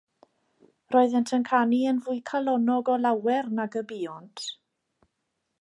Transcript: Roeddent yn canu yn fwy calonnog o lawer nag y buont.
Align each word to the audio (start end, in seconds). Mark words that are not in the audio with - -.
Roeddent 0.95 1.33
yn 1.37 1.45
canu 1.49 1.81
yn 1.93 2.01
fwy 2.07 2.17
calonnog 2.31 2.91
o 2.97 2.99
lawer 3.05 3.55
nag 3.61 3.81
y 3.83 3.85
buont. 3.93 4.49